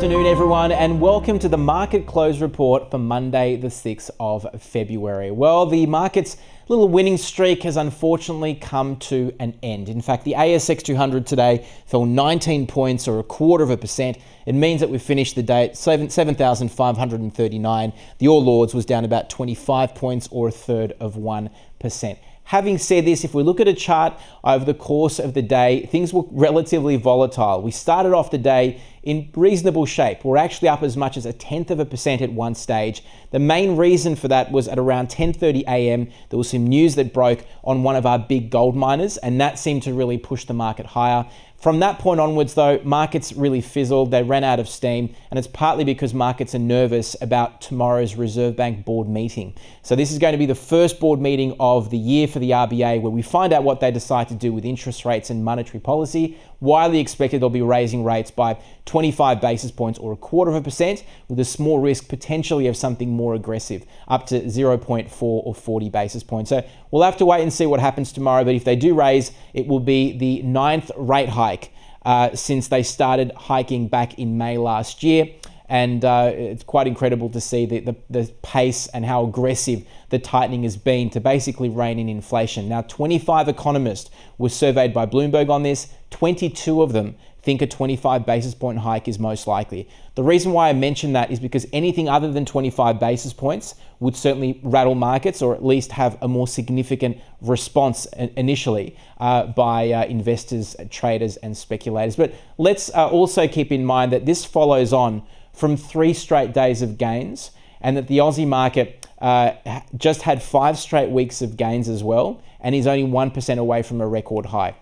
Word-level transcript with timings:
afternoon, 0.00 0.24
everyone, 0.24 0.72
and 0.72 0.98
welcome 0.98 1.38
to 1.38 1.46
the 1.46 1.58
market 1.58 2.06
close 2.06 2.40
report 2.40 2.90
for 2.90 2.96
Monday, 2.96 3.56
the 3.56 3.68
6th 3.68 4.10
of 4.18 4.46
February. 4.58 5.30
Well, 5.30 5.66
the 5.66 5.84
market's 5.84 6.38
little 6.68 6.88
winning 6.88 7.18
streak 7.18 7.64
has 7.64 7.76
unfortunately 7.76 8.54
come 8.54 8.96
to 8.96 9.30
an 9.40 9.58
end. 9.62 9.90
In 9.90 10.00
fact, 10.00 10.24
the 10.24 10.32
ASX 10.32 10.82
200 10.82 11.26
today 11.26 11.66
fell 11.84 12.06
19 12.06 12.66
points 12.66 13.06
or 13.06 13.18
a 13.18 13.22
quarter 13.22 13.62
of 13.62 13.68
a 13.68 13.76
percent. 13.76 14.16
It 14.46 14.54
means 14.54 14.80
that 14.80 14.88
we 14.88 14.96
finished 14.96 15.34
the 15.34 15.42
day 15.42 15.66
at 15.66 15.76
7,539. 15.76 17.92
The 18.16 18.28
All 18.28 18.48
Ords 18.48 18.72
was 18.72 18.86
down 18.86 19.04
about 19.04 19.28
25 19.28 19.94
points 19.94 20.30
or 20.30 20.48
a 20.48 20.50
third 20.50 20.94
of 20.98 21.16
1%. 21.16 22.16
Having 22.44 22.78
said 22.78 23.04
this, 23.04 23.22
if 23.22 23.32
we 23.32 23.44
look 23.44 23.60
at 23.60 23.68
a 23.68 23.74
chart 23.74 24.18
over 24.42 24.64
the 24.64 24.74
course 24.74 25.20
of 25.20 25.34
the 25.34 25.42
day, 25.42 25.86
things 25.86 26.12
were 26.12 26.24
relatively 26.32 26.96
volatile. 26.96 27.62
We 27.62 27.70
started 27.70 28.12
off 28.12 28.32
the 28.32 28.38
day 28.38 28.80
in 29.02 29.30
reasonable 29.34 29.86
shape. 29.86 30.24
We're 30.24 30.36
actually 30.36 30.68
up 30.68 30.82
as 30.82 30.96
much 30.96 31.16
as 31.16 31.24
a 31.24 31.32
tenth 31.32 31.70
of 31.70 31.80
a 31.80 31.84
percent 31.84 32.20
at 32.20 32.32
one 32.32 32.54
stage. 32.54 33.02
The 33.30 33.38
main 33.38 33.76
reason 33.76 34.16
for 34.16 34.28
that 34.28 34.52
was 34.52 34.68
at 34.68 34.78
around 34.78 35.08
10:30 35.08 35.62
a.m. 35.66 36.08
there 36.28 36.38
was 36.38 36.50
some 36.50 36.66
news 36.66 36.94
that 36.96 37.12
broke 37.12 37.44
on 37.64 37.82
one 37.82 37.96
of 37.96 38.06
our 38.06 38.18
big 38.18 38.50
gold 38.50 38.76
miners, 38.76 39.16
and 39.18 39.40
that 39.40 39.58
seemed 39.58 39.82
to 39.84 39.94
really 39.94 40.18
push 40.18 40.44
the 40.44 40.54
market 40.54 40.86
higher. 40.86 41.26
From 41.60 41.80
that 41.80 41.98
point 41.98 42.20
onwards, 42.20 42.54
though, 42.54 42.80
markets 42.84 43.34
really 43.34 43.60
fizzled. 43.60 44.10
They 44.10 44.22
ran 44.22 44.44
out 44.44 44.58
of 44.60 44.66
steam, 44.66 45.14
and 45.28 45.38
it's 45.38 45.46
partly 45.46 45.84
because 45.84 46.14
markets 46.14 46.54
are 46.54 46.58
nervous 46.58 47.14
about 47.20 47.60
tomorrow's 47.60 48.14
Reserve 48.14 48.56
Bank 48.56 48.86
board 48.86 49.06
meeting. 49.06 49.54
So, 49.82 49.94
this 49.94 50.10
is 50.10 50.18
going 50.18 50.32
to 50.32 50.38
be 50.38 50.46
the 50.46 50.54
first 50.54 50.98
board 50.98 51.20
meeting 51.20 51.54
of 51.60 51.90
the 51.90 51.98
year 51.98 52.26
for 52.28 52.38
the 52.38 52.52
RBA 52.52 53.02
where 53.02 53.10
we 53.10 53.20
find 53.20 53.52
out 53.52 53.62
what 53.62 53.80
they 53.80 53.90
decide 53.90 54.28
to 54.28 54.34
do 54.34 54.54
with 54.54 54.64
interest 54.64 55.04
rates 55.04 55.28
and 55.28 55.44
monetary 55.44 55.80
policy. 55.80 56.38
Widely 56.60 56.98
expected 56.98 57.42
they'll 57.42 57.50
be 57.50 57.60
raising 57.60 58.04
rates 58.04 58.30
by 58.30 58.58
25 58.86 59.40
basis 59.42 59.70
points 59.70 59.98
or 59.98 60.12
a 60.12 60.16
quarter 60.16 60.50
of 60.50 60.56
a 60.56 60.62
percent, 60.62 61.04
with 61.28 61.38
a 61.40 61.44
small 61.44 61.78
risk 61.78 62.08
potentially 62.08 62.68
of 62.68 62.76
something 62.76 63.10
more 63.10 63.34
aggressive, 63.34 63.84
up 64.08 64.24
to 64.26 64.40
0.4 64.40 65.10
or 65.20 65.54
40 65.54 65.90
basis 65.90 66.22
points. 66.22 66.48
So, 66.48 66.66
we'll 66.90 67.02
have 67.02 67.18
to 67.18 67.26
wait 67.26 67.42
and 67.42 67.52
see 67.52 67.66
what 67.66 67.80
happens 67.80 68.12
tomorrow, 68.12 68.44
but 68.44 68.54
if 68.54 68.64
they 68.64 68.76
do 68.76 68.94
raise, 68.94 69.32
it 69.52 69.66
will 69.66 69.80
be 69.80 70.16
the 70.16 70.40
ninth 70.40 70.90
rate 70.96 71.28
hike 71.28 71.49
hike 71.50 71.72
uh, 72.04 72.34
since 72.34 72.68
they 72.68 72.82
started 72.82 73.32
hiking 73.32 73.88
back 73.88 74.18
in 74.18 74.38
May 74.38 74.58
last 74.58 75.02
year. 75.02 75.28
And 75.68 76.04
uh, 76.04 76.32
it's 76.34 76.64
quite 76.64 76.88
incredible 76.88 77.30
to 77.30 77.40
see 77.40 77.64
the, 77.64 77.78
the, 77.78 77.96
the, 78.10 78.32
pace 78.42 78.88
and 78.88 79.04
how 79.04 79.24
aggressive 79.24 79.86
the 80.08 80.18
tightening 80.18 80.64
has 80.64 80.76
been 80.76 81.10
to 81.10 81.20
basically 81.20 81.68
rein 81.68 82.00
in 82.00 82.08
inflation. 82.08 82.68
Now, 82.68 82.82
25 82.82 83.46
economists 83.46 84.10
were 84.36 84.48
surveyed 84.48 84.92
by 84.92 85.06
Bloomberg 85.06 85.48
on 85.48 85.62
this, 85.62 85.86
22 86.10 86.82
of 86.82 86.92
them 86.92 87.14
think 87.42 87.62
a 87.62 87.66
25 87.66 88.26
basis 88.26 88.54
point 88.54 88.78
hike 88.78 89.08
is 89.08 89.18
most 89.18 89.46
likely. 89.46 89.88
The 90.14 90.22
reason 90.22 90.52
why 90.52 90.68
I 90.68 90.72
mention 90.72 91.12
that 91.14 91.30
is 91.30 91.40
because 91.40 91.66
anything 91.72 92.08
other 92.08 92.30
than 92.30 92.44
25 92.44 93.00
basis 93.00 93.32
points 93.32 93.74
would 93.98 94.16
certainly 94.16 94.60
rattle 94.62 94.94
markets 94.94 95.40
or 95.40 95.54
at 95.54 95.64
least 95.64 95.92
have 95.92 96.18
a 96.20 96.28
more 96.28 96.46
significant 96.46 97.18
response 97.40 98.06
initially 98.36 98.96
uh, 99.18 99.46
by 99.46 99.90
uh, 99.90 100.04
investors, 100.04 100.76
traders, 100.90 101.36
and 101.38 101.56
speculators. 101.56 102.16
But 102.16 102.34
let's 102.58 102.90
uh, 102.94 103.08
also 103.08 103.48
keep 103.48 103.72
in 103.72 103.84
mind 103.84 104.12
that 104.12 104.26
this 104.26 104.44
follows 104.44 104.92
on 104.92 105.22
from 105.52 105.76
three 105.76 106.14
straight 106.14 106.52
days 106.52 106.82
of 106.82 106.98
gains 106.98 107.50
and 107.80 107.96
that 107.96 108.08
the 108.08 108.18
Aussie 108.18 108.46
market 108.46 109.06
uh, 109.20 109.52
just 109.96 110.22
had 110.22 110.42
five 110.42 110.78
straight 110.78 111.10
weeks 111.10 111.42
of 111.42 111.56
gains 111.56 111.88
as 111.88 112.02
well 112.02 112.42
and 112.60 112.74
is 112.74 112.86
only 112.86 113.10
1% 113.10 113.58
away 113.58 113.82
from 113.82 114.00
a 114.00 114.06
record 114.06 114.46
high. 114.46 114.74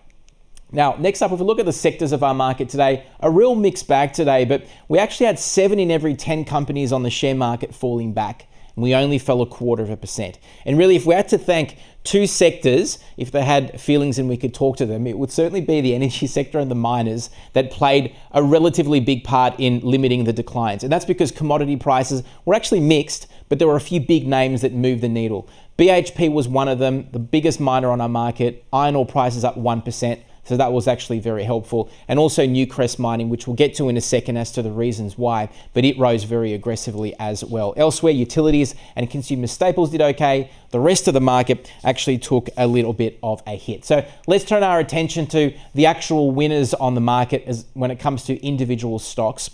Now, 0.70 0.96
next 0.98 1.22
up, 1.22 1.32
if 1.32 1.40
we 1.40 1.46
look 1.46 1.58
at 1.58 1.66
the 1.66 1.72
sectors 1.72 2.12
of 2.12 2.22
our 2.22 2.34
market 2.34 2.68
today, 2.68 3.06
a 3.20 3.30
real 3.30 3.54
mixed 3.54 3.88
bag 3.88 4.12
today, 4.12 4.44
but 4.44 4.66
we 4.88 4.98
actually 4.98 5.26
had 5.26 5.38
seven 5.38 5.78
in 5.78 5.90
every 5.90 6.14
10 6.14 6.44
companies 6.44 6.92
on 6.92 7.02
the 7.02 7.10
share 7.10 7.34
market 7.34 7.74
falling 7.74 8.12
back. 8.12 8.46
And 8.76 8.82
we 8.82 8.94
only 8.94 9.18
fell 9.18 9.40
a 9.40 9.46
quarter 9.46 9.82
of 9.82 9.90
a 9.90 9.96
percent. 9.96 10.38
And 10.66 10.78
really, 10.78 10.94
if 10.94 11.06
we 11.06 11.14
had 11.14 11.26
to 11.30 11.38
thank 11.38 11.78
two 12.04 12.26
sectors, 12.26 12.98
if 13.16 13.32
they 13.32 13.42
had 13.42 13.80
feelings 13.80 14.18
and 14.18 14.28
we 14.28 14.36
could 14.36 14.54
talk 14.54 14.76
to 14.76 14.86
them, 14.86 15.06
it 15.06 15.18
would 15.18 15.32
certainly 15.32 15.62
be 15.62 15.80
the 15.80 15.94
energy 15.96 16.26
sector 16.26 16.58
and 16.58 16.70
the 16.70 16.76
miners 16.76 17.30
that 17.54 17.70
played 17.70 18.14
a 18.32 18.42
relatively 18.42 19.00
big 19.00 19.24
part 19.24 19.54
in 19.58 19.80
limiting 19.80 20.24
the 20.24 20.34
declines. 20.34 20.84
And 20.84 20.92
that's 20.92 21.06
because 21.06 21.32
commodity 21.32 21.76
prices 21.76 22.22
were 22.44 22.54
actually 22.54 22.80
mixed, 22.80 23.26
but 23.48 23.58
there 23.58 23.66
were 23.66 23.76
a 23.76 23.80
few 23.80 24.00
big 24.00 24.28
names 24.28 24.60
that 24.60 24.74
moved 24.74 25.00
the 25.00 25.08
needle. 25.08 25.48
BHP 25.78 26.30
was 26.30 26.46
one 26.46 26.68
of 26.68 26.78
them, 26.78 27.08
the 27.10 27.18
biggest 27.18 27.58
miner 27.58 27.90
on 27.90 28.02
our 28.02 28.08
market. 28.08 28.66
Iron 28.72 28.96
ore 28.96 29.06
prices 29.06 29.44
up 29.44 29.56
1%. 29.56 30.20
So 30.48 30.56
that 30.56 30.72
was 30.72 30.88
actually 30.88 31.20
very 31.20 31.44
helpful. 31.44 31.90
And 32.08 32.18
also 32.18 32.46
Newcrest 32.46 32.98
Mining, 32.98 33.28
which 33.28 33.46
we'll 33.46 33.54
get 33.54 33.74
to 33.74 33.90
in 33.90 33.98
a 33.98 34.00
second 34.00 34.38
as 34.38 34.50
to 34.52 34.62
the 34.62 34.70
reasons 34.70 35.18
why, 35.18 35.50
but 35.74 35.84
it 35.84 35.98
rose 35.98 36.24
very 36.24 36.54
aggressively 36.54 37.14
as 37.18 37.44
well. 37.44 37.74
Elsewhere, 37.76 38.14
utilities 38.14 38.74
and 38.96 39.10
consumer 39.10 39.46
staples 39.46 39.90
did 39.90 40.00
okay. 40.00 40.50
The 40.70 40.80
rest 40.80 41.06
of 41.06 41.12
the 41.12 41.20
market 41.20 41.70
actually 41.84 42.16
took 42.16 42.48
a 42.56 42.66
little 42.66 42.94
bit 42.94 43.18
of 43.22 43.42
a 43.46 43.58
hit. 43.58 43.84
So 43.84 44.06
let's 44.26 44.44
turn 44.44 44.62
our 44.62 44.80
attention 44.80 45.26
to 45.26 45.52
the 45.74 45.84
actual 45.84 46.30
winners 46.30 46.72
on 46.72 46.94
the 46.94 47.02
market 47.02 47.44
as 47.46 47.66
when 47.74 47.90
it 47.90 48.00
comes 48.00 48.24
to 48.24 48.42
individual 48.42 48.98
stocks. 48.98 49.50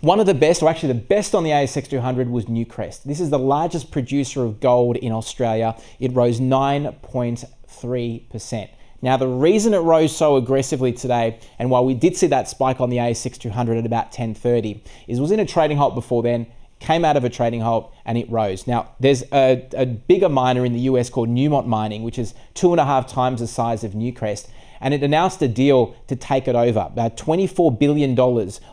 One 0.00 0.18
of 0.18 0.24
the 0.24 0.32
best, 0.32 0.62
or 0.62 0.70
actually 0.70 0.94
the 0.94 1.00
best 1.00 1.34
on 1.34 1.44
the 1.44 1.50
ASX 1.50 1.90
200 1.90 2.30
was 2.30 2.46
Newcrest. 2.46 3.02
This 3.02 3.20
is 3.20 3.28
the 3.28 3.38
largest 3.38 3.90
producer 3.90 4.44
of 4.44 4.60
gold 4.60 4.96
in 4.96 5.12
Australia. 5.12 5.76
It 6.00 6.14
rose 6.14 6.40
9.3%. 6.40 8.68
Now, 9.02 9.16
the 9.16 9.26
reason 9.26 9.74
it 9.74 9.78
rose 9.78 10.16
so 10.16 10.36
aggressively 10.36 10.92
today, 10.92 11.38
and 11.58 11.70
while 11.70 11.84
we 11.84 11.92
did 11.92 12.16
see 12.16 12.28
that 12.28 12.48
spike 12.48 12.80
on 12.80 12.88
the 12.88 12.98
ASX 12.98 13.36
200 13.36 13.76
at 13.76 13.84
about 13.84 14.12
10:30, 14.12 14.80
is 15.08 15.20
was 15.20 15.32
in 15.32 15.40
a 15.40 15.44
trading 15.44 15.76
halt 15.76 15.96
before 15.96 16.22
then, 16.22 16.46
came 16.78 17.04
out 17.04 17.16
of 17.16 17.24
a 17.24 17.28
trading 17.28 17.60
halt, 17.60 17.92
and 18.04 18.18
it 18.18 18.30
rose. 18.30 18.66
Now, 18.66 18.90
there's 19.00 19.22
a, 19.32 19.66
a 19.74 19.86
bigger 19.86 20.28
miner 20.28 20.64
in 20.64 20.72
the 20.72 20.80
US 20.80 21.10
called 21.10 21.28
Newmont 21.28 21.66
Mining, 21.66 22.02
which 22.02 22.18
is 22.18 22.34
two 22.54 22.72
and 22.72 22.80
a 22.80 22.84
half 22.84 23.06
times 23.06 23.40
the 23.40 23.46
size 23.46 23.84
of 23.84 23.92
Newcrest, 23.92 24.48
and 24.82 24.92
it 24.92 25.02
announced 25.02 25.40
a 25.42 25.48
deal 25.48 25.94
to 26.08 26.16
take 26.16 26.48
it 26.48 26.56
over. 26.56 26.80
About 26.80 27.16
$24 27.16 27.78
billion 27.78 28.18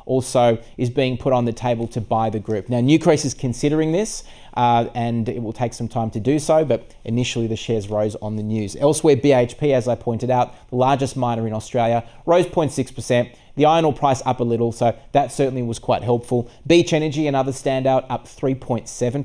also 0.06 0.58
is 0.76 0.90
being 0.90 1.18
put 1.18 1.32
on 1.32 1.46
the 1.46 1.54
table 1.54 1.88
to 1.90 2.02
buy 2.02 2.32
the 2.32 2.40
group. 2.40 2.68
Now, 2.68 2.80
Newcrest 2.80 3.26
is 3.26 3.36
considering 3.36 3.92
this, 3.92 4.24
uh, 4.56 4.90
and 4.96 5.30
it 5.30 5.42
will 5.42 5.54
take 5.54 5.74
some 5.74 5.88
time 5.88 6.10
to 6.12 6.20
do 6.20 6.40
so, 6.40 6.66
but 6.66 6.96
initially 7.06 7.46
the 7.46 7.56
shares 7.56 7.90
rose 7.90 8.16
on 8.16 8.36
the 8.36 8.44
news. 8.44 8.76
Elsewhere, 8.76 9.16
BHP, 9.16 9.72
as 9.72 9.88
I 9.88 9.94
pointed 9.94 10.32
out, 10.32 10.56
the 10.70 10.76
largest 10.76 11.16
miner 11.16 11.46
in 11.46 11.54
Australia, 11.54 12.04
rose 12.26 12.48
0.6%. 12.48 13.36
The 13.56 13.66
iron 13.66 13.86
ore 13.86 13.94
price 13.94 14.22
up 14.26 14.40
a 14.40 14.44
little, 14.44 14.72
so 14.72 14.98
that 15.12 15.32
certainly 15.32 15.62
was 15.62 15.80
quite 15.80 16.02
helpful. 16.02 16.50
Beach 16.66 16.94
Energy, 16.94 17.28
another 17.28 17.52
standout, 17.52 18.06
up 18.10 18.26
3.7%. 18.26 19.19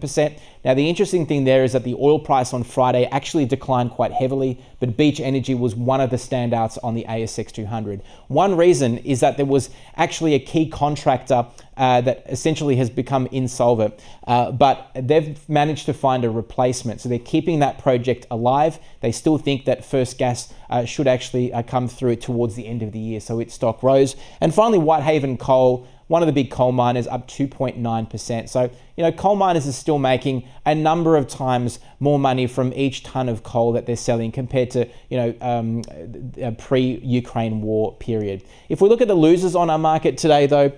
Now, 0.65 0.75
the 0.75 0.89
interesting 0.89 1.27
thing 1.27 1.45
there 1.45 1.65
is 1.65 1.73
that 1.73 1.85
the 1.85 1.95
oil 1.95 2.19
price 2.19 2.53
on 2.53 2.65
Friday 2.65 3.05
actually 3.07 3.45
declined 3.45 3.91
quite 3.91 4.13
heavily, 4.13 4.59
but 4.81 4.97
Beach 4.97 5.21
Energy 5.21 5.55
was 5.55 5.75
one 5.75 6.01
of 6.01 6.11
the 6.11 6.17
standouts 6.17 6.79
on 6.83 6.95
the 6.95 7.05
ASX 7.09 7.53
200. 7.53 8.03
One 8.29 8.57
reason 8.57 8.99
is 8.99 9.21
that 9.21 9.37
there 9.37 9.47
was 9.47 9.71
actually 9.97 10.35
a 10.35 10.39
key 10.39 10.69
contractor 10.69 11.47
uh, 11.77 12.01
that 12.03 12.25
essentially 12.29 12.77
has 12.77 12.89
become 12.89 13.27
insolvent, 13.27 13.95
uh, 14.27 14.53
but 14.53 14.91
they've 14.95 15.47
managed 15.49 15.87
to 15.87 15.93
find 15.93 16.25
a 16.25 16.31
replacement. 16.31 17.01
So 17.01 17.09
they're 17.09 17.19
keeping 17.19 17.59
that 17.61 17.79
project 17.79 18.27
alive. 18.31 18.79
They 19.01 19.13
still 19.13 19.39
think 19.39 19.65
that 19.65 19.85
first 19.85 20.19
gas 20.19 20.53
uh, 20.71 20.85
should 20.85 21.09
actually 21.09 21.53
uh, 21.53 21.63
come 21.63 21.89
through 21.89 22.17
towards 22.17 22.55
the 22.55 22.67
end 22.67 22.83
of 22.83 22.93
the 22.93 22.99
year, 22.99 23.21
so 23.21 23.41
its 23.41 23.55
stock 23.55 23.83
rose. 23.83 24.17
And 24.41 24.55
finally, 24.55 24.79
Whitehaven 24.79 25.37
Coal 25.37 25.87
one 26.07 26.23
of 26.23 26.27
the 26.27 26.33
big 26.33 26.51
coal 26.51 26.73
miners 26.73 27.07
up 27.07 27.27
2.9%. 27.29 28.49
So, 28.49 28.71
you 28.97 29.03
know, 29.03 29.13
coal 29.13 29.37
miners 29.37 29.67
are 29.67 29.73
still 29.73 29.99
making 29.99 30.47
a 30.67 30.75
number 30.75 31.17
of 31.17 31.29
times 31.29 31.79
more 32.01 32.19
money 32.19 32.47
from 32.47 32.73
each 32.75 33.03
ton 33.03 33.29
of 33.29 33.43
coal 33.43 33.73
that 33.73 33.87
they're 33.87 33.97
selling 33.97 34.31
compared 34.33 34.71
to, 34.73 34.89
you 35.09 35.17
know, 35.17 35.35
um, 35.41 35.83
a 36.39 36.53
pre-Ukraine 36.53 37.63
war 37.63 37.97
period. 37.97 38.45
If 38.69 38.81
we 38.81 38.89
look 38.89 39.01
at 39.01 39.09
the 39.09 39.15
losers 39.15 39.55
on 39.55 39.71
our 39.71 39.79
market 39.79 40.19
today, 40.19 40.47
though, 40.47 40.73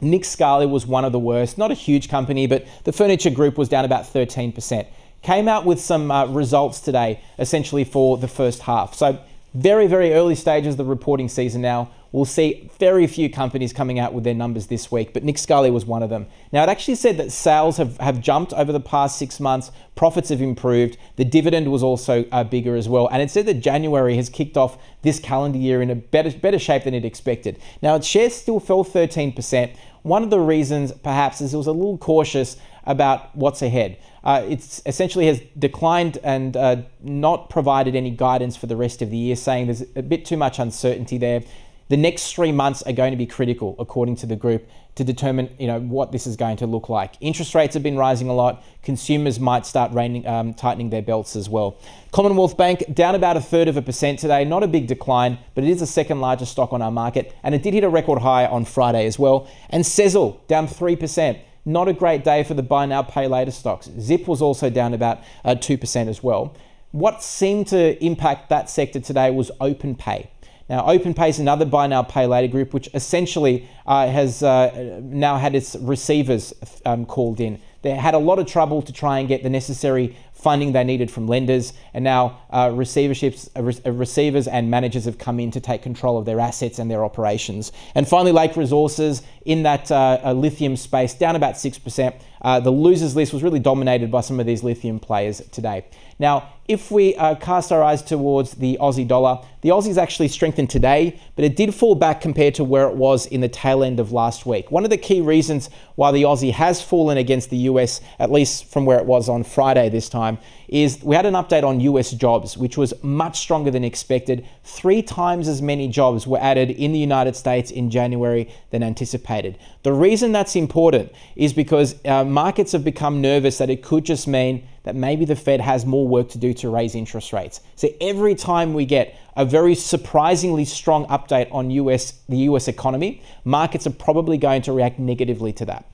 Nick 0.00 0.24
Scali 0.24 0.66
was 0.66 0.86
one 0.86 1.04
of 1.04 1.12
the 1.12 1.18
worst. 1.18 1.58
Not 1.58 1.70
a 1.70 1.74
huge 1.74 2.08
company, 2.08 2.46
but 2.46 2.66
the 2.84 2.92
furniture 2.92 3.30
group 3.30 3.58
was 3.58 3.68
down 3.68 3.84
about 3.84 4.04
13%. 4.04 4.86
Came 5.22 5.48
out 5.48 5.64
with 5.64 5.80
some 5.80 6.10
uh, 6.10 6.26
results 6.26 6.80
today, 6.80 7.20
essentially 7.38 7.82
for 7.82 8.16
the 8.16 8.28
first 8.28 8.62
half. 8.62 8.94
So, 8.94 9.18
very, 9.58 9.88
very 9.88 10.12
early 10.12 10.36
stages 10.36 10.74
of 10.74 10.78
the 10.78 10.84
reporting 10.84 11.28
season 11.28 11.60
now. 11.60 11.90
We'll 12.12 12.24
see 12.24 12.70
very 12.78 13.06
few 13.06 13.28
companies 13.28 13.72
coming 13.72 13.98
out 13.98 14.14
with 14.14 14.24
their 14.24 14.34
numbers 14.34 14.68
this 14.68 14.90
week, 14.90 15.12
but 15.12 15.24
Nick 15.24 15.36
Scali 15.36 15.70
was 15.70 15.84
one 15.84 16.02
of 16.02 16.08
them. 16.08 16.26
Now, 16.52 16.62
it 16.62 16.68
actually 16.68 16.94
said 16.94 17.18
that 17.18 17.32
sales 17.32 17.76
have, 17.76 17.98
have 17.98 18.20
jumped 18.20 18.52
over 18.54 18.72
the 18.72 18.80
past 18.80 19.18
six 19.18 19.40
months, 19.40 19.70
profits 19.94 20.28
have 20.30 20.40
improved, 20.40 20.96
the 21.16 21.24
dividend 21.24 21.70
was 21.70 21.82
also 21.82 22.24
uh, 22.30 22.44
bigger 22.44 22.76
as 22.76 22.88
well, 22.88 23.08
and 23.08 23.20
it 23.20 23.30
said 23.30 23.46
that 23.46 23.54
January 23.54 24.16
has 24.16 24.30
kicked 24.30 24.56
off 24.56 24.78
this 25.02 25.18
calendar 25.18 25.58
year 25.58 25.82
in 25.82 25.90
a 25.90 25.96
better, 25.96 26.30
better 26.30 26.58
shape 26.58 26.84
than 26.84 26.94
it 26.94 27.04
expected. 27.04 27.58
Now, 27.82 27.96
its 27.96 28.06
shares 28.06 28.34
still 28.34 28.60
fell 28.60 28.84
13%. 28.84 29.76
One 30.02 30.22
of 30.22 30.30
the 30.30 30.40
reasons, 30.40 30.92
perhaps, 30.92 31.40
is 31.40 31.52
it 31.52 31.56
was 31.56 31.66
a 31.66 31.72
little 31.72 31.98
cautious 31.98 32.56
about 32.88 33.36
what's 33.36 33.62
ahead. 33.62 33.96
Uh, 34.24 34.42
it's 34.48 34.82
essentially 34.84 35.26
has 35.26 35.40
declined 35.56 36.18
and 36.24 36.56
uh, 36.56 36.76
not 37.00 37.48
provided 37.50 37.94
any 37.94 38.10
guidance 38.10 38.56
for 38.56 38.66
the 38.66 38.76
rest 38.76 39.02
of 39.02 39.10
the 39.10 39.16
year, 39.16 39.36
saying 39.36 39.66
there's 39.66 39.84
a 39.94 40.02
bit 40.02 40.24
too 40.24 40.36
much 40.36 40.58
uncertainty 40.58 41.18
there. 41.18 41.42
the 41.88 41.96
next 41.96 42.34
three 42.34 42.52
months 42.52 42.82
are 42.82 42.92
going 42.92 43.10
to 43.10 43.16
be 43.16 43.26
critical, 43.26 43.74
according 43.78 44.16
to 44.16 44.26
the 44.26 44.36
group, 44.36 44.68
to 44.94 45.04
determine 45.04 45.48
you 45.58 45.66
know 45.66 45.80
what 45.80 46.12
this 46.12 46.26
is 46.26 46.36
going 46.36 46.56
to 46.56 46.66
look 46.66 46.88
like. 46.88 47.14
Interest 47.20 47.54
rates 47.54 47.74
have 47.74 47.82
been 47.82 47.96
rising 47.96 48.28
a 48.28 48.34
lot. 48.34 48.62
Consumers 48.82 49.40
might 49.40 49.64
start 49.64 49.92
raining, 49.92 50.26
um, 50.26 50.52
tightening 50.54 50.90
their 50.90 51.02
belts 51.02 51.36
as 51.36 51.48
well. 51.48 51.78
Commonwealth 52.12 52.56
Bank 52.56 52.82
down 52.94 53.14
about 53.14 53.36
a 53.36 53.40
third 53.40 53.68
of 53.68 53.76
a 53.76 53.82
percent 53.82 54.18
today. 54.18 54.44
Not 54.44 54.62
a 54.62 54.68
big 54.68 54.86
decline, 54.86 55.38
but 55.54 55.64
it 55.64 55.70
is 55.70 55.80
the 55.80 55.86
second 55.86 56.20
largest 56.20 56.52
stock 56.52 56.72
on 56.72 56.82
our 56.82 56.90
market, 56.90 57.34
and 57.42 57.54
it 57.54 57.62
did 57.62 57.74
hit 57.74 57.84
a 57.84 57.88
record 57.88 58.20
high 58.20 58.46
on 58.46 58.64
Friday 58.64 59.06
as 59.06 59.18
well. 59.18 59.48
And 59.70 59.84
Sezzle 59.84 60.46
down 60.46 60.66
three 60.66 60.96
percent. 60.96 61.38
Not 61.64 61.88
a 61.88 61.92
great 61.92 62.24
day 62.24 62.44
for 62.44 62.54
the 62.54 62.62
buy 62.62 62.86
now, 62.86 63.02
pay 63.02 63.26
later 63.26 63.50
stocks. 63.50 63.90
Zip 64.00 64.26
was 64.26 64.40
also 64.40 64.70
down 64.70 64.94
about 64.94 65.20
uh, 65.44 65.54
2% 65.54 66.08
as 66.08 66.22
well. 66.22 66.54
What 66.92 67.22
seemed 67.22 67.66
to 67.68 68.02
impact 68.02 68.48
that 68.48 68.70
sector 68.70 69.00
today 69.00 69.30
was 69.30 69.50
OpenPay. 69.60 70.28
Now, 70.68 70.86
OpenPay 70.86 71.30
is 71.30 71.38
another 71.38 71.64
buy 71.64 71.86
now, 71.86 72.02
pay 72.02 72.26
later 72.26 72.48
group, 72.48 72.74
which 72.74 72.88
essentially 72.92 73.68
uh, 73.86 74.06
has 74.08 74.42
uh, 74.42 75.00
now 75.02 75.38
had 75.38 75.54
its 75.54 75.76
receivers 75.76 76.52
um, 76.84 77.06
called 77.06 77.40
in. 77.40 77.60
They 77.82 77.90
had 77.90 78.14
a 78.14 78.18
lot 78.18 78.38
of 78.38 78.46
trouble 78.46 78.82
to 78.82 78.92
try 78.92 79.18
and 79.20 79.28
get 79.28 79.42
the 79.42 79.50
necessary 79.50 80.16
funding 80.32 80.72
they 80.72 80.84
needed 80.84 81.10
from 81.10 81.26
lenders, 81.26 81.72
and 81.92 82.04
now 82.04 82.38
uh, 82.50 82.68
receiverships, 82.68 83.48
uh, 83.56 83.62
re- 83.62 83.80
uh, 83.84 83.90
receivers 83.90 84.46
and 84.46 84.70
managers 84.70 85.04
have 85.04 85.18
come 85.18 85.40
in 85.40 85.50
to 85.50 85.60
take 85.60 85.82
control 85.82 86.16
of 86.16 86.24
their 86.24 86.38
assets 86.38 86.78
and 86.78 86.90
their 86.90 87.04
operations. 87.04 87.72
And 87.94 88.06
finally, 88.06 88.32
Lake 88.32 88.56
Resources 88.56 89.22
in 89.44 89.64
that 89.64 89.90
uh, 89.90 90.32
lithium 90.32 90.76
space, 90.76 91.14
down 91.14 91.34
about 91.34 91.54
6%. 91.54 92.20
Uh, 92.40 92.60
the 92.60 92.70
losers 92.70 93.16
list 93.16 93.32
was 93.32 93.42
really 93.42 93.58
dominated 93.58 94.10
by 94.10 94.20
some 94.20 94.38
of 94.38 94.46
these 94.46 94.62
lithium 94.62 95.00
players 95.00 95.40
today. 95.50 95.84
Now, 96.18 96.50
if 96.68 96.90
we 96.90 97.16
uh, 97.16 97.34
cast 97.36 97.72
our 97.72 97.82
eyes 97.82 98.02
towards 98.02 98.52
the 98.52 98.76
Aussie 98.78 99.08
dollar, 99.08 99.40
the 99.62 99.70
Aussie's 99.70 99.96
actually 99.96 100.28
strengthened 100.28 100.68
today, 100.68 101.18
but 101.34 101.44
it 101.44 101.56
did 101.56 101.74
fall 101.74 101.94
back 101.94 102.20
compared 102.20 102.54
to 102.56 102.64
where 102.64 102.86
it 102.86 102.94
was 102.94 103.24
in 103.24 103.40
the 103.40 103.48
tail 103.48 103.82
end 103.82 103.98
of 103.98 104.12
last 104.12 104.44
week. 104.44 104.70
One 104.70 104.84
of 104.84 104.90
the 104.90 104.98
key 104.98 105.22
reasons 105.22 105.70
why 105.94 106.12
the 106.12 106.22
Aussie 106.22 106.52
has 106.52 106.82
fallen 106.82 107.16
against 107.16 107.48
the 107.48 107.56
US, 107.56 108.02
at 108.18 108.30
least 108.30 108.66
from 108.66 108.84
where 108.84 108.98
it 108.98 109.06
was 109.06 109.30
on 109.30 109.44
Friday 109.44 109.88
this 109.88 110.10
time, 110.10 110.36
is 110.68 111.02
we 111.02 111.16
had 111.16 111.26
an 111.26 111.34
update 111.34 111.64
on 111.64 111.80
US 111.80 112.10
jobs, 112.12 112.56
which 112.56 112.76
was 112.76 112.92
much 113.02 113.38
stronger 113.38 113.70
than 113.70 113.84
expected. 113.84 114.46
Three 114.64 115.02
times 115.02 115.48
as 115.48 115.62
many 115.62 115.88
jobs 115.88 116.26
were 116.26 116.38
added 116.38 116.70
in 116.70 116.92
the 116.92 116.98
United 116.98 117.34
States 117.36 117.70
in 117.70 117.90
January 117.90 118.50
than 118.70 118.82
anticipated. 118.82 119.58
The 119.82 119.92
reason 119.92 120.32
that's 120.32 120.56
important 120.56 121.12
is 121.36 121.52
because 121.52 121.96
uh, 122.04 122.24
markets 122.24 122.72
have 122.72 122.84
become 122.84 123.20
nervous 123.20 123.58
that 123.58 123.70
it 123.70 123.82
could 123.82 124.04
just 124.04 124.28
mean 124.28 124.66
that 124.84 124.94
maybe 124.94 125.24
the 125.24 125.36
Fed 125.36 125.60
has 125.60 125.84
more 125.84 126.06
work 126.06 126.28
to 126.30 126.38
do 126.38 126.52
to 126.54 126.68
raise 126.68 126.94
interest 126.94 127.32
rates. 127.32 127.60
So 127.76 127.88
every 128.00 128.34
time 128.34 128.74
we 128.74 128.84
get 128.84 129.18
a 129.36 129.44
very 129.44 129.74
surprisingly 129.74 130.64
strong 130.64 131.06
update 131.06 131.52
on 131.52 131.70
US 131.70 132.20
the 132.28 132.38
US 132.38 132.68
economy, 132.68 133.22
markets 133.44 133.86
are 133.86 133.90
probably 133.90 134.36
going 134.36 134.62
to 134.62 134.72
react 134.72 134.98
negatively 134.98 135.52
to 135.54 135.64
that. 135.66 135.84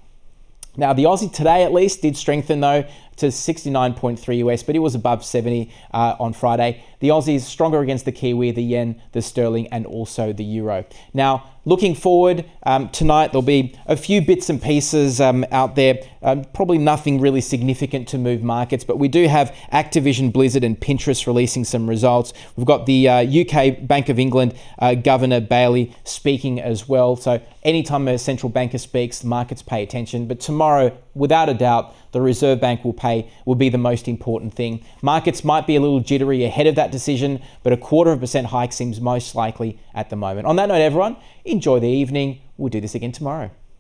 Now, 0.77 0.93
the 0.93 1.05
Aussie 1.05 1.33
today 1.33 1.63
at 1.63 1.73
least 1.73 2.03
did 2.03 2.17
strengthen 2.17 2.61
though 2.61 2.85
to 3.17 3.27
69.3 3.27 4.39
US, 4.39 4.63
but 4.63 4.77
it 4.77 4.81
was 4.81 4.95
above 4.95 5.25
70 5.25 5.73
uh, 5.93 6.17
on 6.19 6.33
Friday. 6.33 6.83
The 7.01 7.09
Aussie 7.11 7.35
is 7.35 7.47
stronger 7.47 7.81
against 7.81 8.07
the 8.07 8.13
Kiwi, 8.13 8.51
the 8.53 8.63
yen, 8.63 9.01
the 9.13 9.21
sterling, 9.21 9.67
and 9.69 9.85
also 9.85 10.33
the 10.33 10.45
euro. 10.45 10.87
Now, 11.13 11.51
looking 11.67 11.95
forward 11.95 12.45
um, 12.65 12.89
tonight, 12.91 13.33
there'll 13.33 13.43
be 13.43 13.77
a 13.87 13.97
few 13.97 14.23
bits 14.23 14.49
and 14.49 14.63
pieces 14.63 15.21
um, 15.21 15.45
out 15.51 15.77
there. 15.77 15.99
Um, 16.23 16.45
probably 16.55 16.79
nothing 16.79 17.21
really 17.21 17.43
significant 17.43 18.09
to 18.09 18.19
move 18.19 18.43
markets, 18.43 18.85
but 18.85 18.99
we 18.99 19.09
do 19.09 19.29
have 19.29 19.55
Activision, 19.73 20.33
Blizzard, 20.33 20.65
and 20.65 20.81
Pinterest 20.81 21.27
releasing 21.27 21.65
some 21.65 21.89
results. 21.89 22.33
We've 22.57 22.67
got 22.67 22.87
the 22.87 23.09
uh, 23.09 23.23
UK 23.23 23.87
Bank 23.87 24.09
of 24.09 24.19
England 24.19 24.55
uh, 24.79 24.95
Governor 24.95 25.41
Bailey 25.41 25.95
speaking 26.05 26.61
as 26.61 26.89
well. 26.89 27.17
So 27.17 27.43
anytime 27.63 28.09
a 28.09 28.19
central 28.19 28.49
banker 28.49 28.79
speaks, 28.79 29.25
markets 29.25 29.63
pay 29.63 29.83
attention. 29.83 30.27
But 30.27 30.41
tomorrow, 30.41 30.97
without 31.15 31.49
a 31.49 31.55
doubt, 31.55 31.95
the 32.13 32.21
Reserve 32.21 32.61
Bank 32.61 32.85
will 32.85 32.93
pay 33.05 33.31
will 33.45 33.55
be 33.55 33.69
the 33.69 33.85
most 33.91 34.09
important 34.09 34.55
thing. 34.55 34.83
Markets 35.03 35.45
might 35.45 35.67
be 35.67 35.77
a 35.77 35.81
little 35.81 36.01
jittery 36.01 36.45
ahead 36.45 36.67
of 36.67 36.75
that 36.77 36.91
decision, 36.91 37.41
but 37.63 37.73
a 37.73 37.77
quarter 37.77 38.13
of 38.13 38.19
a 38.19 38.21
percent 38.21 38.47
hike 38.49 38.73
seems 38.73 39.01
most 39.01 39.35
likely 39.35 39.79
at 39.95 40.11
the 40.11 40.17
moment. 40.17 40.47
On 40.47 40.57
that 40.57 40.69
note, 40.69 40.81
everyone, 40.81 41.17
enjoy 41.45 41.79
the 41.81 41.89
evening. 41.89 42.41
We'll 42.57 42.71
do 42.71 42.81
this 42.81 42.95
again 42.95 43.13
tomorrow. 43.13 43.51